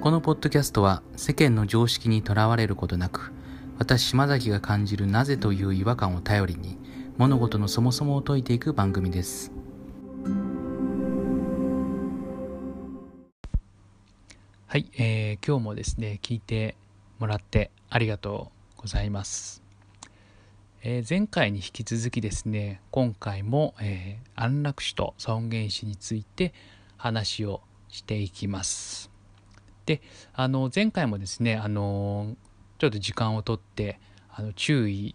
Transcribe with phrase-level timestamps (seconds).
[0.00, 3.32] このポッドキャストは世間の常識にとらわれることなく
[3.78, 6.78] 私島崎が感じるなぜという違和感を頼りに
[7.16, 9.50] 物事のそもそもを解いていく番組です。
[14.68, 16.76] はい、えー、今日もですね聞いて
[17.18, 19.62] もらってありがとうございます、
[20.82, 26.54] えー、前回に引き続きですね今回も、えー、安楽死と尊厳死について
[26.96, 29.07] 話をしていきます。
[29.88, 30.02] で
[30.34, 32.36] あの前回もですねあの
[32.76, 33.98] ちょっと時間をとって
[34.30, 35.14] あの注意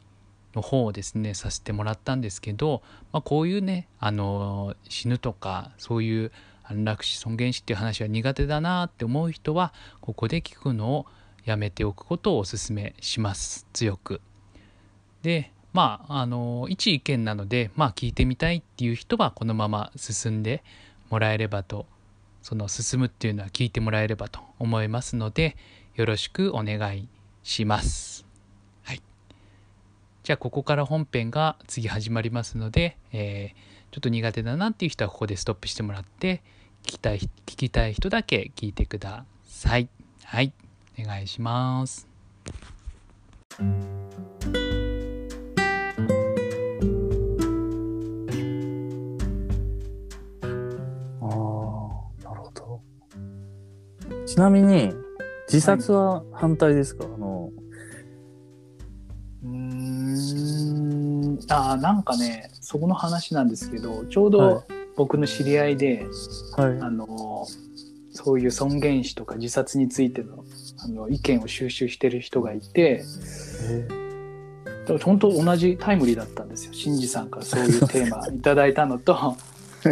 [0.56, 2.82] の方をですねさせてもらったんですけど、
[3.12, 6.32] まあ、こういうねあの死ぬとかそういう
[6.64, 11.06] 安楽死尊厳死っていう話は苦手だなって思う人はここで聞くのを
[11.46, 14.22] やめておくことをお勧めします強く。
[15.22, 20.64] でまああの一意見なのでまあ聞いてみたいっていう人はこのまま進んで
[21.12, 21.86] もらえればと
[22.44, 25.56] その進むっていうのは聞いてもらえればと思いますので
[25.96, 27.08] よろしくお願い
[27.42, 28.26] します。
[28.84, 29.02] はい。
[30.24, 36.44] じゃあここから本編が次始まりますので、えー、ちょっと苦手だなっていう人はここでストップしてもらって
[36.84, 39.88] 聞きたい聞きたい人だけ聞いてください。
[40.24, 40.52] はい。
[41.00, 42.08] お願いします。
[54.34, 54.92] ちなみに、
[55.48, 57.52] 自殺は反対ですか、はい、あの
[59.44, 61.40] うん。
[61.50, 64.64] あなんかねそこの話なんですけどちょうど
[64.96, 66.08] 僕の知り合いで、
[66.58, 67.46] はい、あの
[68.12, 70.44] そういう尊厳死とか自殺についての
[70.80, 73.04] あの意見を収集してる人がいて。
[74.66, 76.74] だから本当同じタイムリーだったんですよ。
[76.74, 79.38] 新次さんからそういうテーマ いただいたのと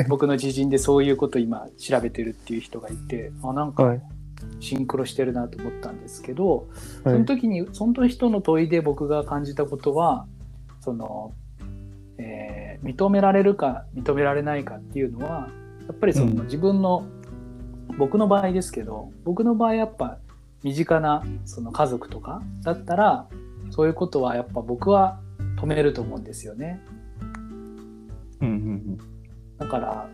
[0.10, 3.96] 僕の知人でそういうこと今調べてるっていう人がいてあなんか
[4.62, 6.70] シンクロしてるなと思ったんですけど、
[7.04, 10.28] その時にその人の問いで僕が感じたことは
[10.80, 11.34] その、
[12.18, 15.50] えー、認められるか認められないかっていうのは
[15.88, 17.06] やっぱりその自分の、
[17.90, 20.20] うん、僕の場合ですけど僕の場合やっぱ
[20.64, 23.28] 身近なその家族とかだったら
[23.72, 25.20] そういうことはやっぱ僕は
[25.60, 26.80] 止めると思うんですよね。
[28.42, 28.98] うんうんうん、
[29.58, 30.10] だから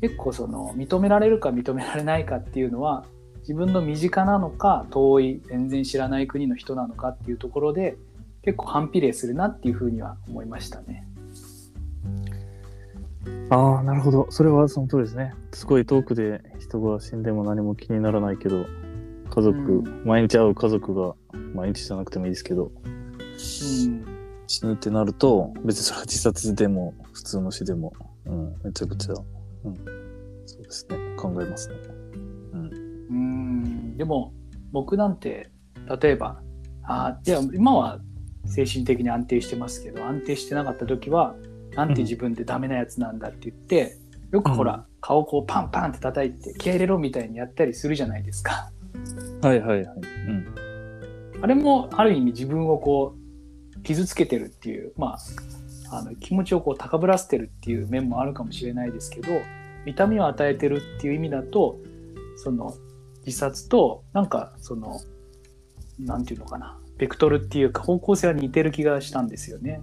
[0.00, 3.04] 結構その認められるか認められないかっていうのは
[3.46, 7.96] 自分の身近なのか遠い全然知らない国の人なのかっていうところで
[8.42, 11.06] 結構反比例するなっていうふうには思いましたね。
[13.50, 15.32] ああなるほどそれはその通りですね。
[15.52, 18.66] すごい遠くで人が死んでも何も気にならないけど
[19.30, 21.14] 家族、うん、毎日会う家族が
[21.54, 23.18] 毎日じゃなくてもいいですけど、うん、
[24.48, 27.92] 死ぬってなると別にそれは自殺でも普通の死でも、
[28.26, 29.14] うん、めちゃくちゃ、
[29.64, 29.76] うん、
[30.46, 32.05] そうですね考えますね。
[33.96, 34.32] でも
[34.72, 35.50] 僕なんて
[36.00, 36.40] 例えば
[36.82, 38.00] あいや今は
[38.46, 41.34] 精神的に安定してますけど安定してなかった時は
[41.74, 43.98] なんて自分でダメなやつなんだって言って、
[44.32, 48.70] よくほら、うん、顔こうパンパンって叩いて気合入れろみたいにやったりするじゃないですか。
[49.42, 49.84] はいはいはい。
[49.84, 50.54] うん、
[51.42, 53.14] あれもある意味自分をこ
[53.76, 55.18] う傷つけてるっていうま
[55.90, 59.28] ああの気持ちをこう高ぶらせてるっていう面もあるかもしれないですけど
[59.84, 61.78] 痛みを与えてるっていう意味だと
[62.36, 62.74] その
[63.26, 65.00] 自殺となんかその
[65.98, 69.80] なんていうのかなベクトルっていうか方向性は似てる気がしたんですよね。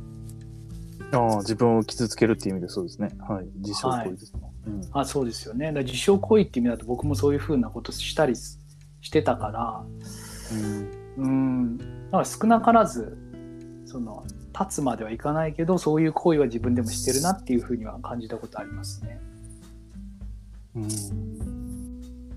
[1.11, 3.09] ああ自分を傷つけるっていう意味でそうですね。
[3.19, 3.45] はい。
[3.57, 4.41] 自傷行為ですね。
[4.41, 5.71] はいうん、あそうですよね。
[5.71, 9.83] だ自傷行為っていう意味だと僕もそういうふうなことしたりしてたから、
[11.17, 13.17] うん、うんだから少なからず
[13.85, 14.25] その
[14.59, 19.19] 立つまではいかないけどそういう行為は自分でもしてるなっていうふうには感じたことありますね。
[20.75, 20.87] うん、や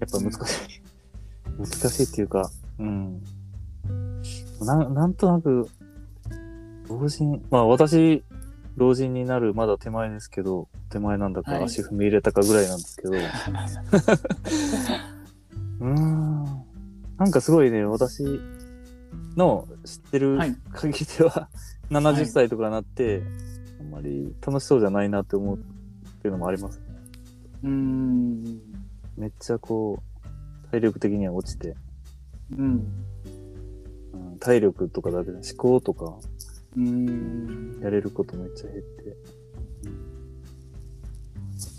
[0.07, 0.37] っぱ難し
[0.79, 0.86] い。
[1.59, 3.23] 難しいっていうか、うん。
[4.61, 5.69] ななんとなく、
[6.89, 8.25] 老人、まあ私、
[8.77, 13.15] 老人になるまだ手前ですけど、手前なんだか足踏み入れたかぐらいなんですけど、
[15.81, 16.45] うん。
[17.17, 18.23] なんかすごいね、私
[19.37, 20.39] の知ってる
[20.73, 21.49] 限りでは、は
[21.91, 23.23] い、70歳とかになって、はい、
[23.81, 25.61] あんまり楽しそうじゃないなって思うっ
[26.21, 26.85] ていうのもありますね。
[27.65, 28.61] うん。
[29.17, 30.03] めっちゃこう、
[30.71, 31.77] 体力的には落ちて、
[32.57, 32.87] うん、
[34.13, 36.19] うん、体力とかだけで思考とか、
[36.77, 39.17] うん、やれることめっちゃ減って、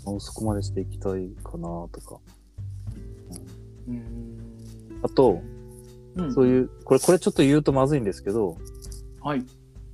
[0.06, 2.18] うん、そこまでしていきたいかなとか、
[3.88, 4.38] うん、
[5.02, 5.40] あと、
[6.16, 8.56] うん、そういうこれこれちょっと言うとまずいんですけど、
[9.22, 9.38] はい、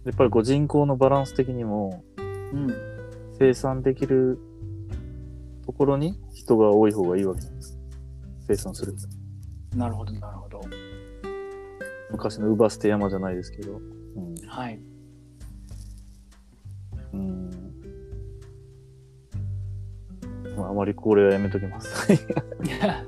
[0.04, 2.74] やっぱりこう人口のバランス的にも、うん、
[3.38, 4.38] 生産できる
[5.66, 7.73] ところに人が多い方がいいわけじゃないですか。
[8.46, 9.08] 生産する人。
[9.76, 10.60] なるほどなるほど。
[12.10, 13.80] 昔の乳母捨て山じゃないですけど。
[14.16, 14.78] うん、はい。
[17.12, 17.50] うん。
[20.56, 22.12] まあ、あまりこれはやめときます。
[22.12, 22.18] い
[22.80, 23.04] や、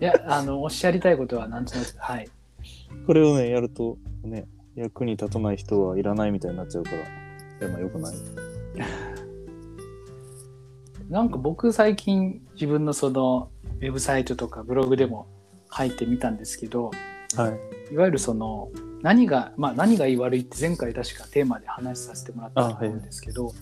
[0.00, 2.28] いや、あの、おっしゃりたいことはなんとなく、はい。
[3.06, 7.00] これをね、やると、ね、役に立たない人はいらないみたいになっちゃうから、い
[7.60, 8.16] や、まあ、よくない。
[11.10, 15.26] なんか僕最近自分のそのウェブサイトとかブログでも
[15.72, 16.90] 書いてみたんですけど、
[17.36, 17.48] は
[17.90, 18.70] い、いわゆるその
[19.02, 23.54] 何が、まあ、何がいい悪いって前回確かテーマで話させてもらったと思うんですけど、はい、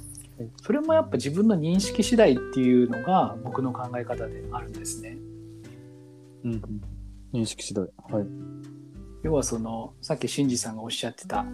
[0.62, 5.18] それもやっぱ自分の認識次第っていうのが僕の考え方であるんですね。
[6.44, 6.62] うん、
[7.34, 7.84] 認識次第。
[7.84, 8.26] はい。
[9.24, 11.44] 要はそのさっき新次さんがおっしゃってた、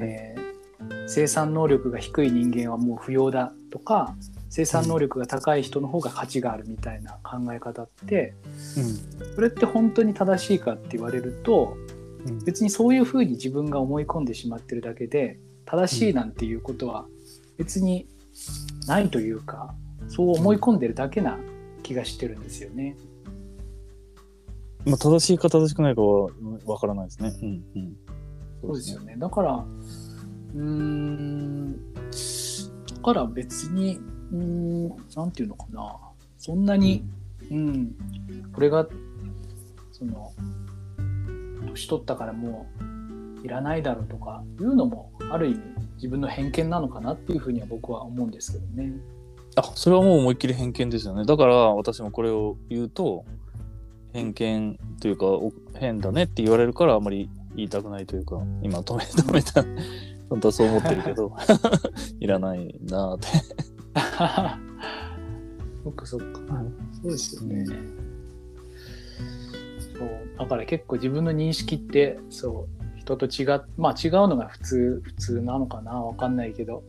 [0.00, 4.16] えー、生産能力が低い人間はもう不要だとか
[4.50, 8.34] 生産能力が高い人の方が価値があるみたいな考え方って、
[8.76, 11.76] うん、それって本当に正しいかって言われると、
[12.26, 17.06] うん、別にそういうふうに自分が思い込んでしまってるだけで正しいなんていうことは
[17.58, 18.08] 別に
[18.88, 19.72] ないというか
[20.08, 21.38] そう思い込んでるだけな
[21.84, 22.96] 気がしてるんですよね。
[24.84, 26.30] まあ、正しいか正しくないかは
[26.64, 27.32] わからないですね。
[27.40, 27.96] うんうん、
[28.62, 29.14] そうですよね。
[29.16, 29.64] だから
[30.56, 34.00] うんだから別に
[34.32, 35.96] うん、なんていうのかな。
[36.38, 37.04] そんなに、
[37.50, 37.94] うん、
[38.52, 38.86] これが、
[39.92, 40.32] その、
[41.66, 42.66] 年取ったからも
[43.42, 45.60] ういらないだろうとかいうのも、ある意味
[45.96, 48.92] 自分の偏見なのかなっていうふうには僕は思うんですけどね。
[49.56, 51.24] あ、それはもう思いっきり偏見ですよね。
[51.24, 53.24] だから私もこれを言うと、
[54.12, 55.26] 偏見というか、
[55.78, 59.64] 変だねって言われるからあまり言いたくないというか、今止め、止めた。
[60.28, 61.32] 本当はそう思ってるけど、
[62.20, 63.26] いらないなって
[65.82, 66.40] そっかそっか。
[67.02, 67.64] そうですよね。
[67.66, 67.72] そ
[70.04, 70.08] う。
[70.38, 72.80] だから結構自分の認識ってそう。
[72.98, 75.92] 人と違っまあ違うのが普通普通なのかな？
[75.92, 76.84] わかんないけど、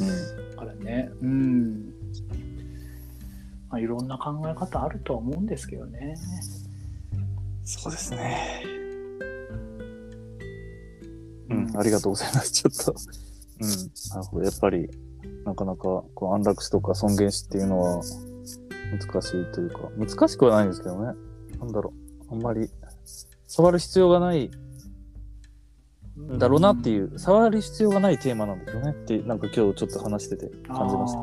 [0.00, 1.10] うん、だからね。
[1.20, 1.92] うん。
[3.68, 6.16] まあいろんな考え方あるとは思うんですけどね。
[7.64, 8.62] そうですね。
[11.50, 12.52] うんありがとうございます。
[12.52, 12.94] ちょっと。
[13.60, 13.68] うん。
[14.10, 14.44] なるほど。
[14.44, 14.88] やっぱり
[15.44, 15.82] なかなか
[16.14, 18.02] こう安楽死とか尊厳死っていうのは
[18.90, 21.14] 難しいというか、難しくはないんですけどね。
[21.58, 21.92] なんだろ
[22.30, 22.34] う。
[22.34, 22.70] あんまり
[23.46, 24.50] 触る必要がない
[26.18, 31.18] んだろうなっていう、触る必要がないテーマなんでしょうねって、なんか今日ちょっと話してて感じました。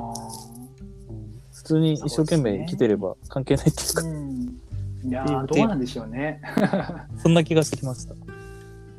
[1.53, 4.03] 普通に一生懸命生きてれば関係ないっていうか、
[5.03, 6.41] いやどうなんでしょうね。
[7.21, 8.15] そんな気がしてきました。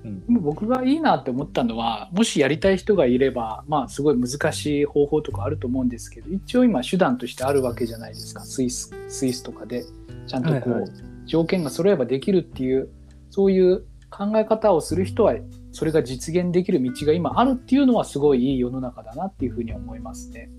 [0.04, 8.40] うん、僕がいいなって思ったのはもしやりたい人がいればまあすごい難しい方法とかあると思うんですけど一応今手段としてあるわけじゃないですか。
[8.40, 9.84] スイススイスとかで。
[10.26, 10.90] ちゃんとこう、はいはい、
[11.26, 12.88] 条件が揃えばできるっていう
[13.30, 15.34] そういう考え方をする人は
[15.72, 20.50] それが実現できる道が今あるっていうのはすごいいい世の中だなっていうふうに思いますね。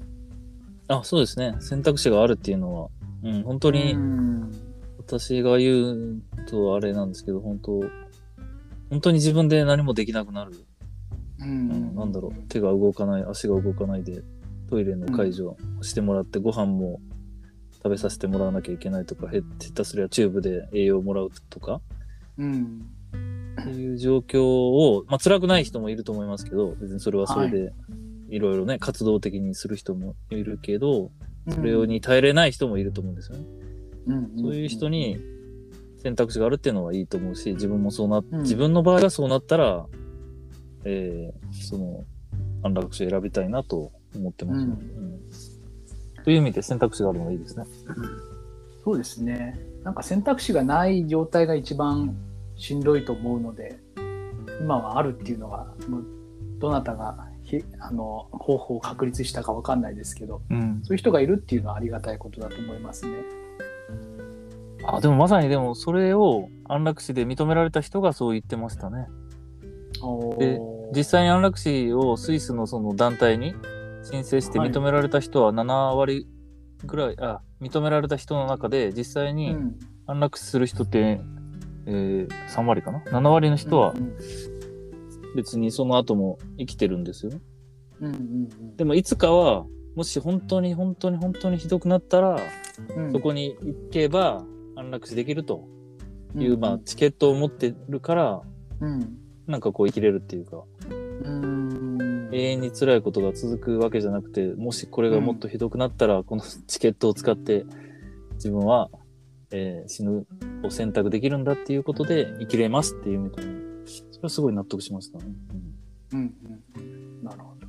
[0.88, 1.56] あそうですね。
[1.60, 2.90] 選択肢があるっていうのは、
[3.24, 3.96] うん、本当に
[4.98, 7.84] 私が言うとあれなんですけど本当
[8.94, 10.52] 本当に自分で何もできなくなる。
[11.40, 14.24] うん、なんだろう、手が動かない、足が動かないで、
[14.70, 17.02] トイレの介助してもらって、ご飯も
[17.78, 19.42] 食べさせてもらわなきゃいけないとか、下
[19.74, 21.82] 手すりゃチューブで栄養をもらうとか、
[22.38, 22.86] うん、
[23.60, 27.74] っていう状況を、まあ辛くない人もいると思いますけど、別にそれはそれで、
[28.30, 28.38] い。
[28.38, 31.10] ろいろね、活動的にする人もいるけど、
[31.50, 33.46] それに耐えれない人もいると思うんですよね。
[34.06, 35.18] うん、そういう人に、
[36.04, 39.86] 選択肢があるっていうのはいいと思うし、自分もそうな、うん、自分の場合がそうなったら、
[40.84, 42.04] えー、その、
[42.62, 47.66] 安楽死を選びたいなと思ってます、ね、うんうん、という意味で選択肢があるのがいいですね。
[48.84, 49.58] そうですね。
[49.84, 52.16] なんか選択肢がない状態が一番
[52.56, 53.80] しんどいと思うので、
[54.62, 55.68] 今はあるっていうのが、
[56.60, 63.14] どなたがひあの方法を確立したかわかんないですけど、うん、そういう人がいるっていうのはありがたいことだと思いますね。
[64.86, 69.08] あ、でもまさにでもそれを安楽死で認められた人がそう言ってましたね。
[70.40, 70.60] で、
[70.96, 73.56] 実際に安楽死をスイスのその団体に
[74.04, 76.28] 申請して認められた人は7割
[76.86, 79.56] ぐらい、はい、あ、認められた人の中で実際に
[80.06, 81.26] 安楽死する人って、うん、
[81.86, 83.94] えー、3割かな ?7 割の人は
[85.36, 87.40] 別にその後も生きてるんですよね。
[88.02, 92.40] うんうんうん、でもいつかはもし本当に本当に本当にひどくなったら、
[92.98, 94.44] うん、そこに行けば
[94.84, 95.68] 安楽死できると
[96.36, 98.42] いう、うん、まあ、チケットを持ってるから、
[98.80, 107.66] うん、なんかこう生きれるっていうか、うん、永遠に辛いことが続くわけじゃなくて、もしこれがもっとひどくなったら、このチケットを使って
[108.36, 108.90] 自分は、
[109.52, 110.26] えー、死ぬ
[110.64, 113.52] を選択できるんだっていうことで生きれますっていうみたいな。
[113.86, 115.26] それはすごい納得しましたね。
[116.12, 116.34] うん、うん、
[116.78, 117.24] うん。
[117.24, 117.68] なるほど。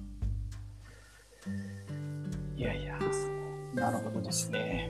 [2.56, 2.98] いやいや、
[3.74, 4.88] なるほどですね。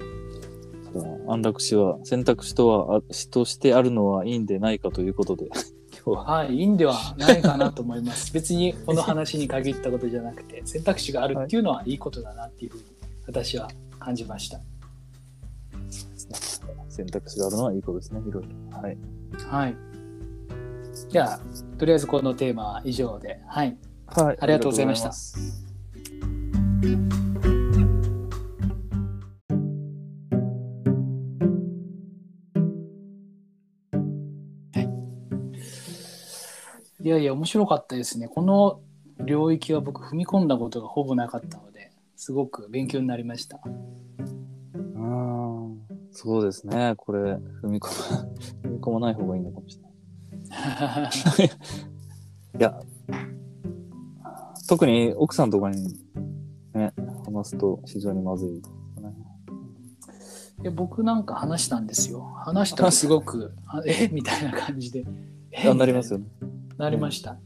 [1.28, 5.46] 安楽死は選択肢とは死としてあるのはいいんでないかということで
[6.04, 6.24] 今日は。
[6.24, 8.32] はい、いいんではないかなと思います。
[8.32, 12.84] 別にこの話に限ったことじゃなくて選択肢があるっていうのはいいことだなっていうふうに
[13.26, 14.60] 私は感じました。
[16.88, 18.78] 選択肢があるのはいいことですね、いろいろ。
[18.78, 18.96] はい。
[19.48, 19.76] はい。
[21.08, 21.40] じゃあ、
[21.76, 23.76] とりあえずこのテーマは以上で、はい。
[24.06, 24.36] はい。
[24.40, 25.12] ありがとうございました。
[37.04, 38.28] いやいや、面白かったですね。
[38.28, 38.80] この
[39.22, 43.60] 領域は僕踏み込んだことがほぼなかったので、すごく勉強になりました。
[43.66, 43.68] う
[44.78, 45.80] ん、
[46.12, 46.94] そうですね。
[46.96, 48.24] これ、踏み込ま、
[48.64, 51.50] 踏み込まない方がいいのかもしれない。
[52.58, 52.80] いや、
[54.66, 56.00] 特に奥さんとかに
[56.72, 56.94] ね、
[57.26, 58.48] 話すと非常にまずい、
[59.02, 59.14] ね。
[60.62, 62.22] いや僕なんか話したんですよ。
[62.22, 63.52] 話したらすごく、
[63.84, 64.08] え？
[64.08, 65.04] みたいな感じで。
[65.52, 65.74] え？
[65.74, 66.53] なりますよね。
[66.78, 67.38] なりました。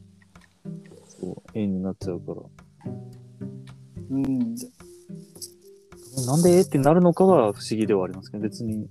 [1.21, 2.43] そう、になっちゃうから。
[4.11, 4.55] うん。
[6.27, 8.89] なんで A ってなるのかは不思議ではありますけど、別に、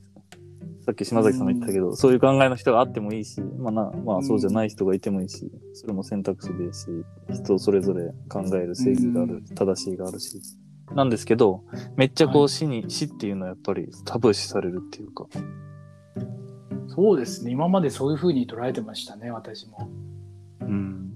[0.85, 6.85] さっき島崎さんも言ったけど、うん、そういう考えの人があってもいいし、まあな、まあそうじゃない人がいてもいいし、それも選択肢です
[7.29, 10.39] し、人それぞれ考える正義がある、うん、正しいがあるし。
[10.95, 11.63] なんですけど、
[11.97, 15.27] めっちゃこう死に、はい、死っていうのはやっぱりタブー視されるっていうか。
[16.87, 17.51] そうですね。
[17.51, 19.89] 今までそういうふうに捉えてましたね、私も。
[20.67, 21.13] うん。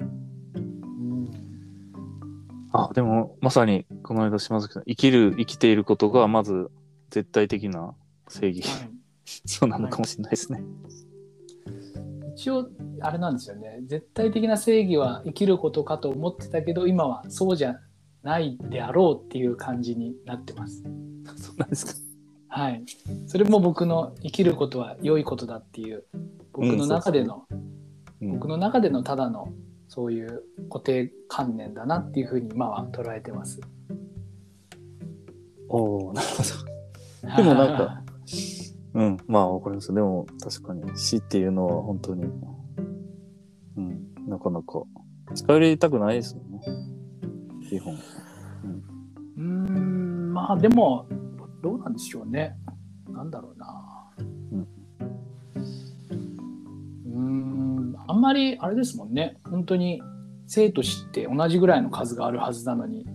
[2.74, 6.72] あ、でも、まさに、この間島崎さん、生きる、生きていることが、まず、
[7.10, 7.94] 絶対的な
[8.30, 8.62] 正義。
[8.62, 8.92] はい、
[9.46, 10.62] そうなのかもしれないですね。
[10.62, 12.70] はい、一応、
[13.02, 13.80] あれなんですよね。
[13.86, 17.80] 絶対的な正義は生きることかと思ってたけど、今はそうじゃ
[18.24, 20.84] ないであろうっていう感じになってます。
[21.36, 21.94] そうなんですか。
[22.48, 22.84] はい。
[23.28, 26.06] それも僕の生きることは良いことだっていう、
[26.54, 27.48] 僕の中での
[28.22, 29.52] 僕の中でのただの
[29.88, 33.60] そういう固定観念だなっていうふうに今は捉えてます。
[35.68, 36.44] おおなるほ
[37.28, 37.38] ど。
[37.38, 38.04] でもなんか、
[38.94, 39.94] うん、まあわかります。
[39.94, 42.24] でも確かに死っていうのは本当に、
[43.78, 44.84] うん、なかなか
[45.34, 46.60] 近寄りたくないですもんね。
[47.70, 47.96] 基本。
[49.38, 51.08] うん、うんまあでも、
[51.62, 52.56] どうなんでしょうね。
[53.10, 53.60] なんだろう
[58.12, 60.02] あんまりあれですもんね本当に
[60.48, 63.06] 生と死って同じぐらいの数があるはずなのに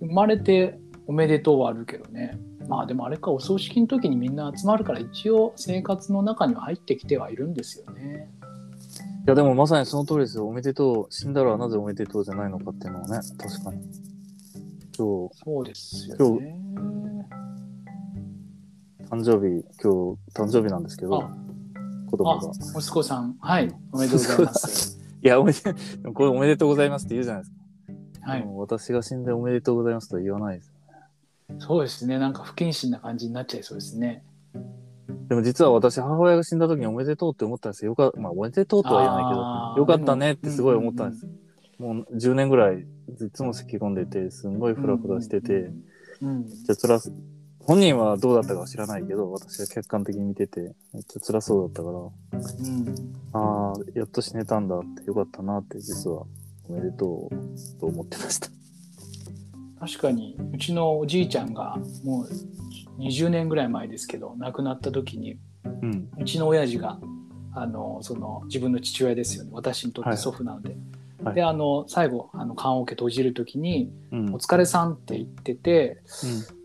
[0.00, 8.30] 生まれておめでとうはあるけどねまあでもあれかお葬式の時にみんな集まるから一応生活の中には入ってきてはいるんですよね。
[9.26, 10.46] いやでもまさにその通りですよ。
[10.46, 11.06] おめでとう。
[11.10, 13.82] 死んだらなぜおめでとうじゃないのかっていうのはね、確かに。
[14.96, 16.56] 今日、そうですよね。
[19.10, 21.28] 今日、誕生日、今日、誕生日なんですけど、
[22.10, 22.52] 子供が。
[22.78, 24.98] 息子さん、はい、おめでとうございます。
[25.22, 25.58] いや、おめで、
[26.12, 28.30] これおめでとうございますって言うじゃないですか。
[28.30, 28.44] はい。
[28.56, 30.74] 私が死んでおめでとうございますとは言わないですよ
[31.54, 31.58] ね。
[31.58, 32.18] そうですね。
[32.18, 34.24] なんか不謹慎な感じになっちゃいそうですね。
[35.28, 37.90] でも実は私、母親が死んだ時におめでとうって思ったんですよ。
[37.90, 41.26] よかまあ、おめでとうとは言わないけど、よかったねってすごい思ったんです。
[41.26, 42.84] うんうん、もう10年ぐらい、い
[43.32, 45.70] つも咳き込んでて、すんごいフラフラしてて、
[46.22, 46.98] うん、じゃ辛
[47.70, 56.24] 本人はどうだったかは知らないけど、私は客観的に見てて、めっちゃ辛そうだったから、うん、ああ、やっと死ねたんだってよかったなって、実は。
[56.68, 58.48] おめでとうと思ってました。
[59.78, 62.28] 確かに、うちのおじいちゃんがもう
[63.00, 66.98] 20年ぐらい前ですけど、亡くなった時に、うん、うちの親父が、
[67.54, 69.50] あの、その自分の父親ですよね。
[69.52, 70.76] 私にとって祖父なので。
[71.22, 76.02] はい、で、あの、最後、あの、棺桶閉じる時に、うん、お疲れさんって言ってて、
[76.50, 76.59] うん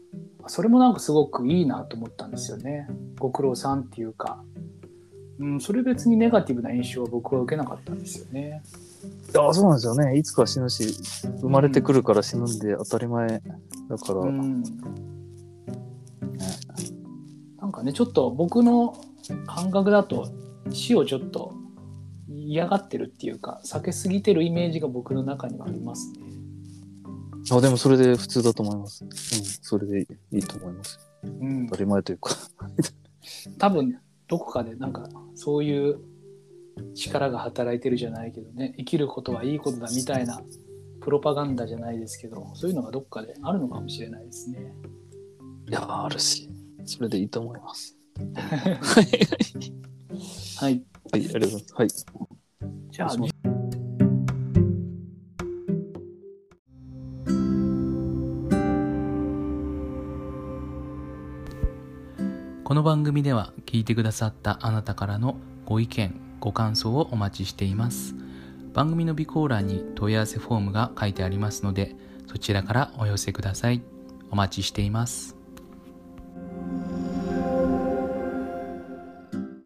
[0.48, 2.88] それもなんかすごくいいなと思ったんですよね。
[3.20, 4.44] ご苦労さんっていうか、
[5.40, 8.64] うん、それ別にネガティブな印象は僕は受けなかったんですよね。
[9.38, 10.18] あそうなんですよね。
[10.18, 10.94] いつか死ぬし、
[11.42, 14.22] 生まれてくるから死ぬんで当たり前だから。
[14.22, 14.70] うん、ね、
[17.60, 18.96] なんかね、ちょっと僕の
[19.46, 20.30] 感覚だと
[20.72, 21.54] 死をちょっと
[22.30, 26.25] 嫌がってるっていうか、避けすぎてるイメージが僕の中にはありますね。
[27.52, 29.04] あ、でもそれで普通だと思います。
[29.04, 29.12] うん、
[29.62, 31.00] それでいいと思います。
[31.24, 32.36] うん、当たり前というか
[33.58, 36.00] 多分、どこかでなんか、そういう
[36.94, 40.42] 力が働いてるじゃないけどね、生きることはいいことだみたいな、
[41.02, 44.74] プロパガンダじゃないですけど、そういうのがどっかであるのかもしれないですね。
[45.70, 46.50] いや、あるし。
[46.86, 47.98] それでいいと思います。
[48.36, 49.06] はい。
[50.58, 51.74] はい、ありがとうございます。
[51.76, 51.88] はい。
[52.92, 53.16] じゃあ、
[62.76, 68.16] この番組では聞いてくださったあなたからのご意見、ご感想をお待ちしています。
[68.74, 71.96] 番組の備考欄に問い合わせフォームが書いてありますので、
[72.28, 73.82] そちらからお寄せください。
[74.30, 75.35] お待ちしています。